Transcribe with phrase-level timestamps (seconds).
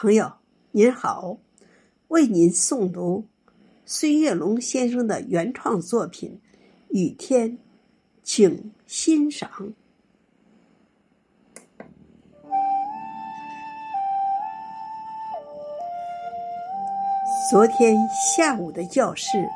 [0.00, 0.32] 朋友
[0.70, 1.38] 您好，
[2.06, 3.26] 为您诵读
[3.84, 6.40] 孙月龙先生的原创作品
[6.90, 7.50] 《雨天》，
[8.22, 9.50] 请欣赏。
[17.50, 17.96] 昨天
[18.36, 19.48] 下午的教室，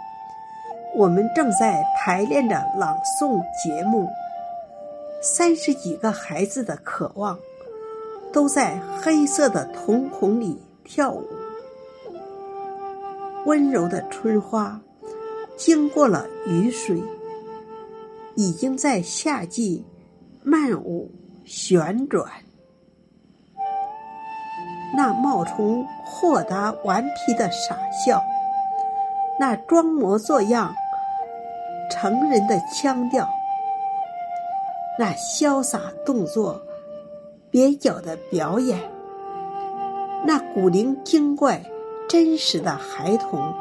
[0.96, 4.08] 我们正在排练着朗诵节目。
[5.22, 7.38] 三十几个孩子的渴望，
[8.32, 11.22] 都在黑色的瞳孔里跳舞。
[13.44, 14.80] 温柔的春花，
[15.56, 17.02] 经过了雨水，
[18.34, 19.84] 已经在夏季
[20.42, 21.10] 漫舞
[21.44, 22.30] 旋转。
[24.94, 28.22] 那冒充豁达顽皮的傻笑，
[29.40, 30.74] 那装模作样
[31.90, 33.28] 成人的腔调。
[34.98, 36.60] 那潇洒动作、
[37.52, 38.80] 蹩脚的表演，
[40.24, 41.62] 那古灵精怪、
[42.08, 43.52] 真实的孩童，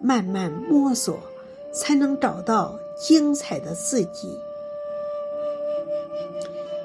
[0.00, 1.18] 慢慢摸索，
[1.72, 4.38] 才能找到精彩的自己。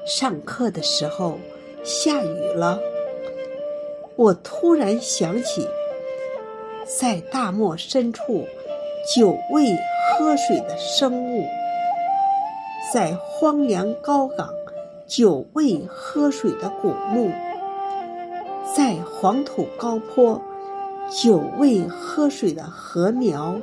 [0.04, 1.38] 上课的时候
[1.84, 2.80] 下雨了，
[4.16, 5.68] 我突然想起，
[6.98, 8.44] 在大漠深处
[9.14, 9.66] 久未
[10.18, 11.44] 喝水的生物。
[12.92, 14.48] 在荒凉高岗，
[15.06, 17.30] 久未喝水的古木；
[18.74, 20.40] 在黄土高坡，
[21.10, 23.60] 久未喝水的禾苗；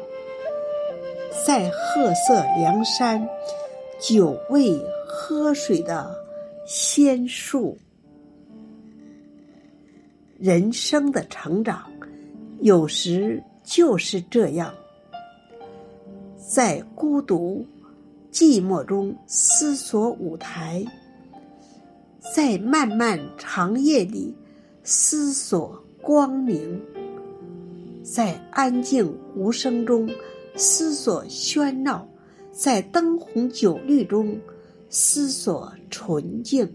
[1.45, 3.27] 在褐色梁山，
[3.99, 6.15] 久未喝水的
[6.65, 7.77] 仙树。
[10.37, 11.91] 人生的成长，
[12.59, 14.73] 有时就是这样，
[16.37, 17.65] 在孤独。
[18.31, 20.81] 寂寞中思索舞台，
[22.33, 24.33] 在漫漫长夜里
[24.85, 26.81] 思索光明，
[28.03, 30.09] 在安静无声中
[30.55, 32.07] 思索喧闹，
[32.53, 34.39] 在灯红酒绿中
[34.89, 36.73] 思索纯净，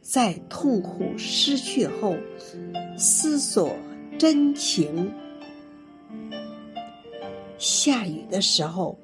[0.00, 2.16] 在痛苦失去后
[2.96, 3.76] 思索
[4.18, 5.12] 真情。
[7.58, 8.98] 下雨的时候。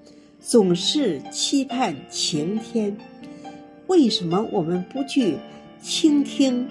[0.44, 2.98] 总是期盼晴天，
[3.92, 5.34] 为什么我们不去
[5.82, 6.66] 倾听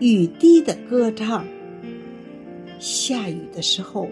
[0.00, 1.44] 雨滴的歌唱？
[2.78, 4.08] 下雨的时候，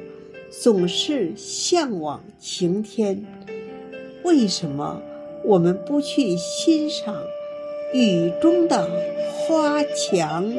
[0.51, 3.25] 总是向往晴天，
[4.25, 5.01] 为什么
[5.43, 7.17] 我们不去欣赏
[7.95, 8.87] 雨中的
[9.25, 10.53] 花墙？